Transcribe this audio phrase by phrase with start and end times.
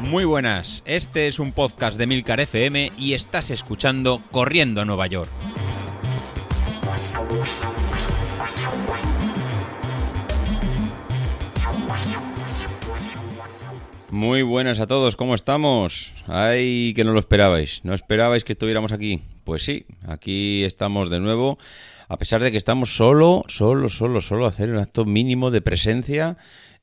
[0.00, 5.08] Muy buenas, este es un podcast de Milcar FM y estás escuchando Corriendo a Nueva
[5.08, 5.28] York.
[14.10, 16.12] Muy buenas a todos, ¿cómo estamos?
[16.26, 19.20] Ay, que no lo esperabais, ¿no esperabais que estuviéramos aquí?
[19.44, 21.58] Pues sí, aquí estamos de nuevo,
[22.08, 26.38] a pesar de que estamos solo, solo, solo, solo hacer un acto mínimo de presencia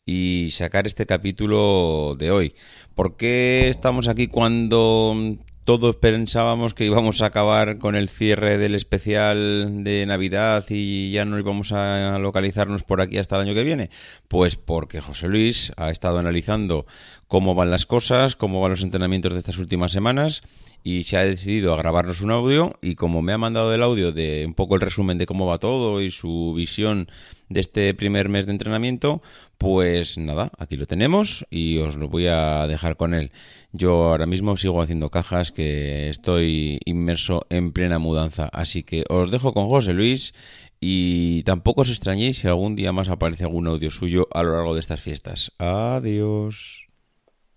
[0.05, 2.55] y sacar este capítulo de hoy.
[2.95, 8.75] ¿Por qué estamos aquí cuando todos pensábamos que íbamos a acabar con el cierre del
[8.75, 13.63] especial de Navidad y ya no íbamos a localizarnos por aquí hasta el año que
[13.63, 13.89] viene?
[14.27, 16.85] Pues porque José Luis ha estado analizando
[17.27, 20.43] cómo van las cosas, cómo van los entrenamientos de estas últimas semanas
[20.83, 24.11] y se ha decidido a grabarnos un audio y como me ha mandado el audio
[24.11, 27.07] de un poco el resumen de cómo va todo y su visión
[27.53, 29.21] de este primer mes de entrenamiento,
[29.57, 33.31] pues nada, aquí lo tenemos y os lo voy a dejar con él.
[33.71, 39.31] Yo ahora mismo sigo haciendo cajas que estoy inmerso en plena mudanza, así que os
[39.31, 40.33] dejo con José Luis
[40.79, 44.73] y tampoco os extrañéis si algún día más aparece algún audio suyo a lo largo
[44.73, 45.51] de estas fiestas.
[45.57, 46.87] Adiós.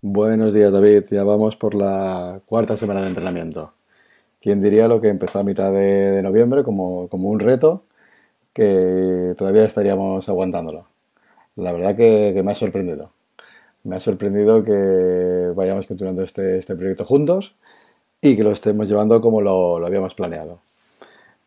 [0.00, 1.05] Buenos días, David.
[1.10, 3.72] Ya vamos por la cuarta semana de entrenamiento.
[4.41, 7.86] ¿Quién diría lo que empezó a mitad de, noviembre como, un reto
[8.56, 10.86] que todavía estaríamos aguantándolo?
[11.56, 13.10] La verdad que, me ha sorprendido.
[13.84, 17.54] Me ha sorprendido que vayamos continuando este, este proyecto juntos
[18.22, 20.60] y que lo estemos llevando como lo, habíamos planeado.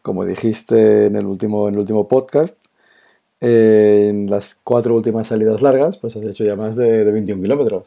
[0.04, 2.58] Como dijiste en el último, en el último podcast,
[3.42, 7.86] en las cuatro últimas salidas largas, pues has hecho ya más de, de 21 kilómetros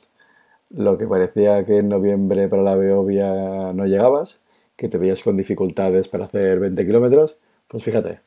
[0.75, 4.39] lo que parecía que en noviembre para la Beovia no llegabas,
[4.77, 7.37] que te veías con dificultades para hacer 20 kilómetros,
[7.69, 8.21] pues fíjate,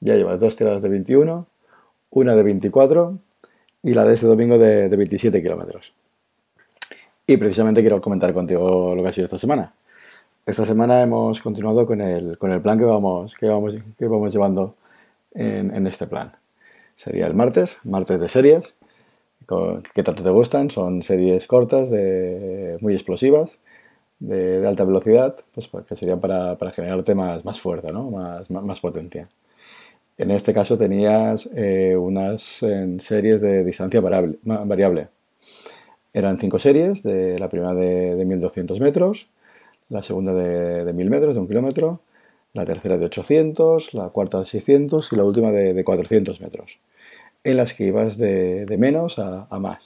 [0.00, 1.46] ya llevas dos tiradas de 21,
[2.10, 3.18] una de 24
[3.82, 5.94] y la de este domingo de, 27 kilómetros.
[7.26, 9.74] Y precisamente quiero comentar contigo lo que ha sido esta semana.
[10.46, 14.32] Esta semana hemos continuado con el, con el plan que vamos, que vamos, que vamos
[14.32, 14.74] llevando
[15.32, 16.32] en, este plan.
[16.96, 18.74] Sería el martes, martes de series,
[19.94, 20.70] que tanto te gustan.
[20.70, 23.58] Son series cortas, de, muy explosivas,
[24.18, 28.10] de, alta velocidad, pues, que serían para, para generarte más, más fuerza, ¿no?
[28.10, 29.28] más, más, potencia.
[30.16, 32.42] En este caso tenías eh, unas
[32.98, 35.08] series de distancia variable, variable.
[36.12, 39.28] Eran cinco series, la primera de, de 1200 metros,
[39.88, 42.00] la segunda de, de 1000 metros, de un kilómetro,
[42.52, 46.78] la tercera de 800, la cuarta de 600 y la última de, de 400 metros
[47.44, 49.80] en las que ibas de, menos a, más.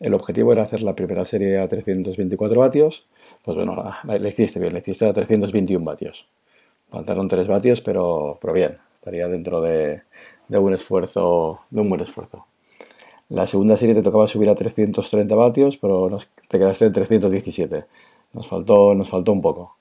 [0.00, 3.06] El objetivo era hacer la primera serie a 324 vatios,
[3.44, 6.26] pues bueno, la, hiciste bien, le hiciste a 321 vatios.
[6.90, 10.02] Faltaron 3 vatios, pero bien, estaría dentro de,
[10.48, 12.46] un esfuerzo, de un buen esfuerzo.
[13.28, 16.08] La segunda serie te tocaba subir a 330 vatios, pero
[16.48, 17.84] te quedaste en 317.
[18.32, 19.76] Nos faltó, nos faltó un poco.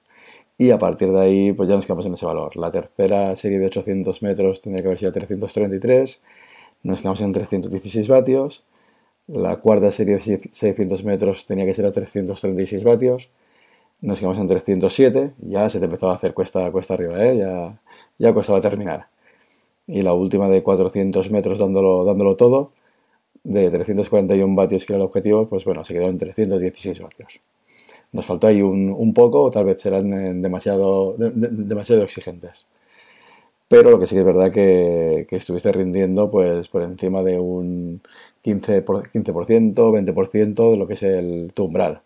[0.58, 2.56] Y a partir de ahí, pues ya nos quedamos en ese valor.
[2.58, 6.20] La tercera serie de 800 metros tendría que haber sido a 333
[6.84, 8.64] nos quedamos en 316 vatios.
[9.28, 13.30] La cuarta serie de 600 metros tenía que ser a 336 vatios.
[14.02, 15.34] Nos quedamos en 307.
[15.42, 17.38] Ya se te empezaba a hacer cuesta, cuesta arriba, ¿eh?
[17.38, 17.80] ya,
[18.18, 19.08] ya costaba terminar.
[19.88, 22.72] Y la última de 400 metros dándolo, dándolo todo,
[23.44, 27.42] de 341 vatios que era el objetivo, pues bueno, se quedó en 316 vatios.
[28.12, 32.68] Nos faltó ahí un, poco, o tal vez serán eh, demasiado, demasiado exigentes.
[33.68, 37.40] Pero lo que sí que es verdad que, que estuviste rindiendo pues por encima de
[37.40, 38.02] un
[38.44, 38.84] 15%,
[39.14, 42.02] 15% 20% de lo que es el tu umbral.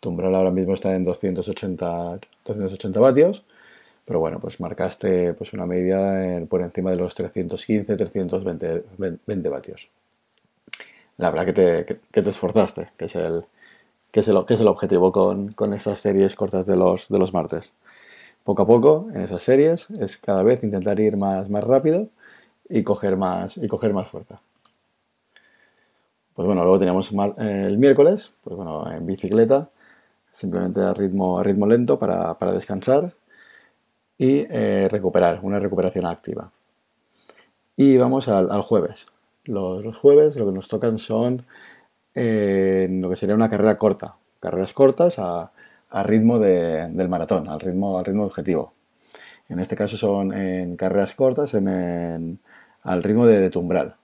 [0.00, 3.44] Tu umbral ahora mismo está en 280, 280 vatios,
[4.06, 8.84] pero bueno, pues marcaste pues una media por encima de los 315, 320
[9.26, 9.90] 20 vatios.
[11.18, 13.44] La verdad que te, que, te esforzaste, que es el,
[14.10, 17.74] que es el, objetivo con, con estas series cortas de los, de los martes
[18.46, 22.08] poco a poco en esas series es cada vez intentar ir más, más rápido
[22.68, 24.40] y coger más, y coger más fuerza.
[26.32, 29.68] Pues bueno, luego teníamos el miércoles, pues bueno, en bicicleta,
[30.32, 33.12] simplemente a ritmo, a ritmo lento para, descansar
[34.18, 36.50] y eh, recuperar, una recuperación activa.
[37.76, 39.06] Y vamos al, jueves.
[39.44, 41.44] Los, jueves lo que nos tocan son
[42.14, 45.52] eh, lo que sería una carrera corta, carreras cortas a,
[45.90, 48.72] a ritmo del maratón, al ritmo, al ritmo objetivo.
[49.48, 52.38] En este caso son en carreras cortas, en,
[52.82, 53.94] al ritmo de, tumbral.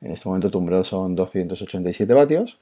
[0.00, 2.58] En este momento tumbral son 287 vatios.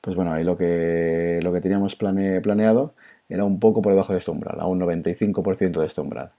[0.00, 2.94] Pues bueno, ahí lo que, lo que teníamos planeado
[3.28, 6.32] era un poco por debajo de este umbral, a un 95% de este umbral,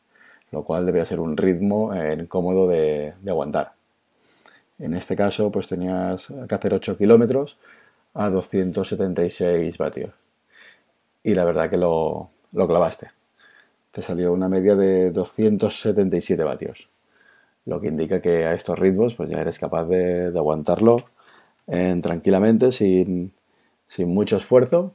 [0.52, 3.74] lo cual debía ser un ritmo eh, cómodo de, aguantar.
[4.78, 7.58] En este caso, pues tenías que hacer 8 kilómetros
[8.14, 10.14] a 276 vatios.
[11.24, 13.12] Y la verdad que lo, clavaste.
[13.92, 16.90] Te salió una media de 277 vatios.
[17.66, 21.06] Lo que indica que a estos ritmos pues ya eres capaz de, aguantarlo
[21.66, 23.34] tranquilamente, sin,
[23.88, 24.92] sin mucho esfuerzo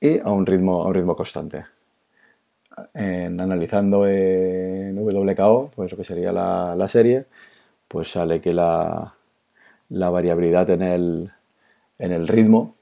[0.00, 1.66] y a un ritmo, a un ritmo constante.
[2.94, 7.26] En, analizando en WKO, pues lo que sería la, serie,
[7.88, 9.14] pues sale que la,
[9.90, 11.32] variabilidad en el,
[11.98, 12.74] en el ritmo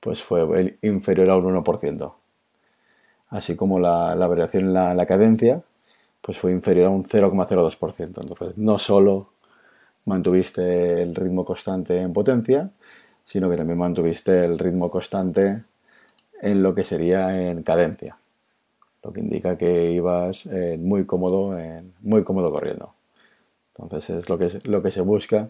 [0.00, 2.12] pues fue inferior a un 1%.
[3.28, 5.62] Así como la, variación en la, cadencia
[6.20, 8.20] pues fue inferior a un 0,02%.
[8.20, 9.30] Entonces, no solo
[10.04, 12.70] mantuviste el ritmo constante en potencia,
[13.24, 15.62] sino que también mantuviste el ritmo constante
[16.40, 18.16] en lo que sería en cadencia,
[19.02, 21.56] lo que indica que ibas eh, muy cómodo,
[22.00, 22.94] muy cómodo corriendo.
[23.76, 25.48] Entonces es lo que, lo que se busca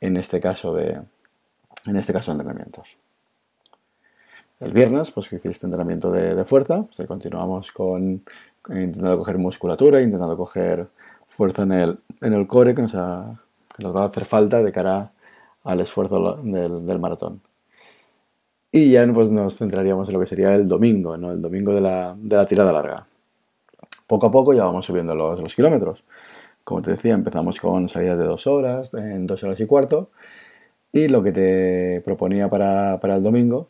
[0.00, 1.00] en este caso de,
[1.86, 2.96] en este caso de entrenamientos.
[4.60, 8.22] El viernes, pues que hiciste entrenamiento de, fuerza, pues continuamos con,
[8.68, 10.86] intentando coger musculatura, intentando coger
[11.26, 14.70] fuerza en el, en el core que nos, que nos va a hacer falta de
[14.70, 15.12] cara
[15.64, 17.40] al esfuerzo del, maratón.
[18.72, 21.32] Y ya pues, nos centraríamos en lo que sería el domingo, ¿no?
[21.32, 23.06] el domingo de la, tirada larga.
[24.06, 26.04] Poco a poco ya vamos subiendo los, kilómetros.
[26.64, 30.10] Como te decía, empezamos con salidas de dos horas, en dos horas y cuarto.
[30.92, 33.68] Y lo que te proponía para, el domingo,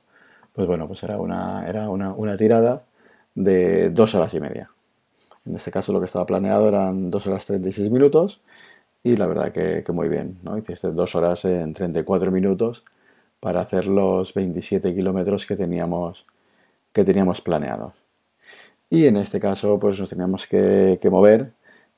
[0.55, 2.83] pues bueno, pues era una, era una, una tirada
[3.35, 4.71] de dos horas y media.
[5.47, 8.41] En este caso lo que estaba planeado eran dos horas 36 minutos
[9.03, 10.59] y la verdad que, muy bien, ¿no?
[10.59, 12.85] Hiciste dos horas en 34 minutos
[13.41, 16.27] para hacer los 27 kilómetros que teníamos,
[16.93, 17.95] que teníamos planeados.
[18.91, 21.53] Y en este caso, pues nos teníamos que, mover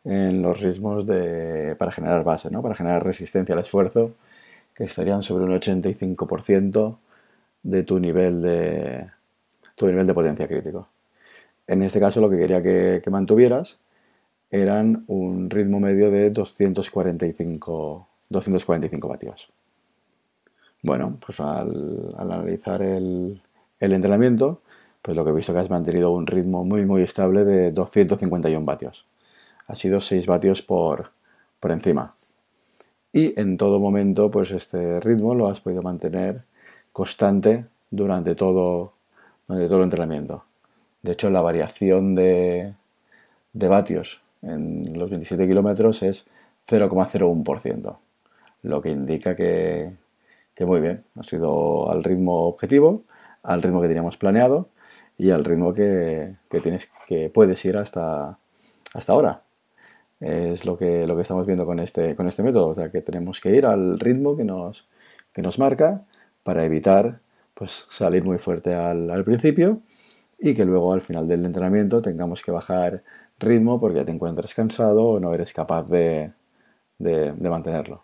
[0.05, 2.63] en los ritmos de, para generar base, ¿no?
[2.63, 4.13] Para generar resistencia al esfuerzo,
[4.75, 6.97] que estarían sobre un 85%
[7.63, 9.07] de tu nivel de,
[9.75, 10.89] tu nivel de potencia crítico.
[11.67, 13.79] En este caso, lo que quería que, mantuvieras
[14.51, 19.51] eran un ritmo medio de 245, 245 vatios.
[20.83, 23.41] Bueno, pues al, analizar el,
[23.79, 24.63] entrenamiento,
[25.01, 28.65] pues lo que he visto que has mantenido un ritmo muy muy estable de 251
[28.67, 29.07] vatios.
[29.69, 31.13] Ha sido 6 vatios por,
[31.61, 32.17] por encima.
[33.13, 36.43] Y en todo momento, pues este ritmo lo has podido mantener
[36.93, 38.95] constante durante todo,
[39.47, 40.45] durante todo el entrenamiento.
[41.03, 42.75] De hecho, la variación de,
[43.53, 46.27] de vatios en los 27 kilómetros es
[46.69, 47.99] 0,01%,
[48.63, 49.93] lo que indica que,
[50.67, 53.05] muy bien, ha sido al ritmo objetivo,
[53.43, 54.69] al ritmo que teníamos planeado
[55.19, 58.39] y al ritmo que, tienes, que puedes ir hasta,
[58.95, 59.43] hasta ahora.
[60.21, 63.03] Es lo que, lo que estamos viendo con este, con este método, o sea que
[63.03, 64.89] tenemos que ir al ritmo que nos,
[65.33, 66.05] que nos marca
[66.43, 67.21] para evitar
[67.55, 69.81] pues, salir muy fuerte al, principio
[70.39, 73.03] y que luego al final del entrenamiento tengamos que bajar
[73.39, 76.33] ritmo porque te encuentres cansado o no eres capaz de,
[77.41, 78.03] mantenerlo.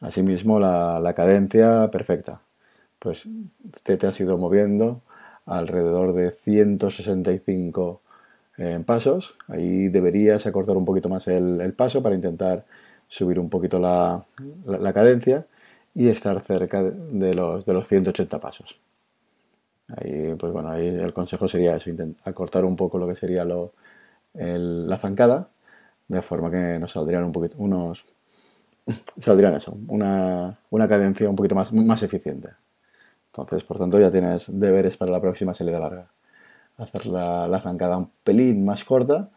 [0.00, 2.40] Asimismo, la, cadencia perfecta.
[2.98, 3.28] Pues
[3.84, 5.02] te, te has ido moviendo
[5.46, 8.00] alrededor de 165
[8.58, 9.36] eh, pasos.
[9.48, 12.64] Ahí deberías acortar un poquito más el, paso para intentar
[13.08, 14.24] subir un poquito la,
[14.92, 15.46] cadencia
[15.94, 18.78] y estar cerca de los, de los 180 pasos.
[19.88, 21.90] Ahí, pues bueno, ahí el consejo sería eso,
[22.24, 23.72] acortar un poco lo que sería lo,
[24.34, 25.48] la zancada,
[26.08, 28.06] de forma que nos saldrían un poquito, unos,
[29.20, 32.50] saldrían eso, una, cadencia un poquito más, más eficiente.
[33.28, 36.06] Entonces, por tanto, ya tienes deberes para la próxima salida larga.
[36.78, 39.30] Hacer la, zancada un pelín más corta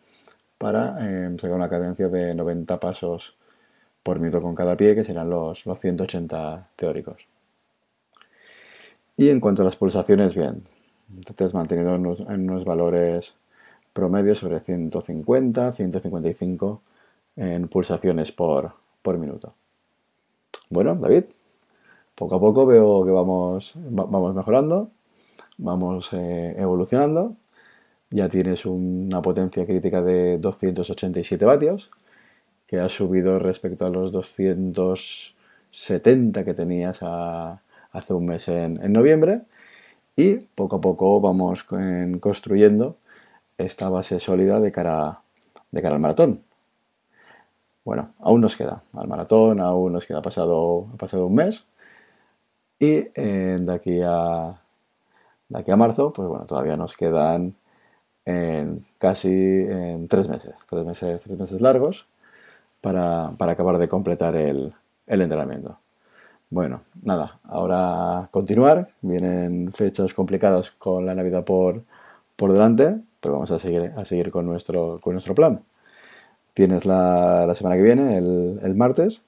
[0.58, 3.38] para eh, sacar una cadencia de 90 pasos
[4.04, 7.28] por minuto con cada pie, que serán los, los 180 teóricos.
[9.18, 10.64] Y en cuanto a las pulsaciones, bien,
[11.36, 12.06] te has mantenido en
[12.50, 13.36] unos valores
[13.94, 16.82] promedio sobre 150, 155
[17.36, 18.74] en pulsaciones por,
[19.18, 19.54] minuto.
[20.70, 21.26] Bueno, David,
[22.16, 24.92] poco a poco veo que vamos, vamos mejorando,
[25.58, 27.36] vamos eh, evolucionando.
[28.12, 31.92] Ya tienes una potencia crítica de 287 vatios,
[32.68, 39.42] que ha subido respecto a los 270 que tenías hace un mes en, noviembre.
[40.16, 41.66] Y poco a poco vamos
[42.20, 42.98] construyendo
[43.58, 45.22] esta base sólida de cara
[45.72, 46.42] al maratón.
[47.90, 51.66] Bueno, aún nos queda al maratón, aún nos queda pasado, pasado un mes.
[52.78, 54.62] Y eh, de, aquí a,
[55.48, 57.56] de aquí a marzo, pues bueno, todavía nos quedan
[58.26, 62.08] en casi en tres meses, tres meses, tres meses largos,
[62.80, 64.72] para, para acabar de completar el,
[65.08, 65.80] el entrenamiento.
[66.52, 68.90] Bueno, nada, ahora continuar.
[69.02, 71.82] Vienen fechas complicadas con la Navidad por,
[72.36, 75.64] por delante, pero vamos a seguir, a seguir con, nuestro, con nuestro plan.
[76.60, 79.22] Tienes la, la semana que viene, el, el, martes,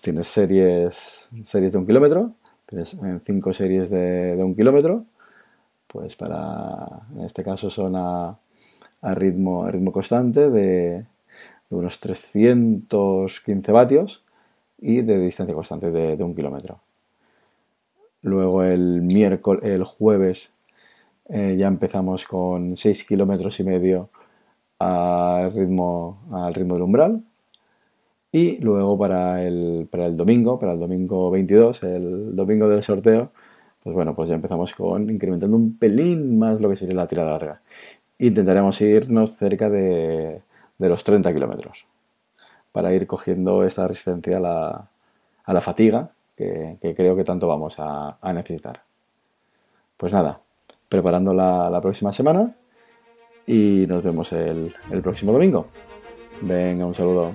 [0.00, 2.34] tienes series, series de un kilómetro,
[2.64, 2.96] tienes
[3.26, 5.04] cinco series de, de un kilómetro,
[5.88, 6.86] pues para,
[7.16, 8.38] en este caso son a,
[9.02, 11.06] a ritmo, ritmo constante de, de
[11.70, 14.22] unos 315 vatios
[14.78, 16.78] y de distancia constante de, un kilómetro.
[18.22, 20.52] Luego el miércoles, el jueves
[21.30, 24.10] eh, ya empezamos con 6 kilómetros y medio
[24.80, 27.22] al ritmo, al ritmo del umbral.
[28.32, 33.32] Y luego para el, para el domingo, para el domingo 22, el domingo del sorteo,
[33.82, 37.32] pues bueno, pues ya empezamos con incrementando un pelín más lo que sería la tirada
[37.32, 37.62] larga.
[38.18, 40.42] Intentaremos irnos cerca de,
[40.78, 41.86] de los 30 kilómetros
[42.72, 44.88] para ir cogiendo esta resistencia a la,
[45.44, 48.82] a la fatiga que, que, creo que tanto vamos a, a necesitar.
[49.96, 50.40] Pues nada,
[50.88, 52.54] preparando la, la, próxima semana
[53.50, 55.66] y nos vemos el, el próximo domingo.
[56.40, 57.32] Venga, un saludo.